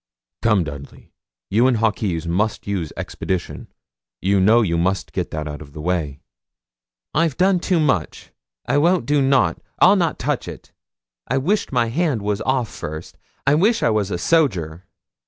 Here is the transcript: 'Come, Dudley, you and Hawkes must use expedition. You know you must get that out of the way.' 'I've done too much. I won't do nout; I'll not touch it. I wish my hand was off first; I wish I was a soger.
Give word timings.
'Come, 0.41 0.63
Dudley, 0.63 1.11
you 1.51 1.67
and 1.67 1.77
Hawkes 1.77 2.25
must 2.25 2.65
use 2.65 2.91
expedition. 2.97 3.67
You 4.19 4.39
know 4.41 4.63
you 4.63 4.75
must 4.75 5.13
get 5.13 5.29
that 5.29 5.47
out 5.47 5.61
of 5.61 5.73
the 5.73 5.79
way.' 5.79 6.21
'I've 7.13 7.37
done 7.37 7.59
too 7.59 7.79
much. 7.79 8.31
I 8.65 8.79
won't 8.79 9.05
do 9.05 9.21
nout; 9.21 9.61
I'll 9.77 9.95
not 9.95 10.17
touch 10.17 10.47
it. 10.47 10.71
I 11.27 11.37
wish 11.37 11.71
my 11.71 11.89
hand 11.89 12.23
was 12.23 12.41
off 12.41 12.69
first; 12.73 13.19
I 13.45 13.53
wish 13.53 13.83
I 13.83 13.91
was 13.91 14.09
a 14.09 14.15
soger. 14.17 14.81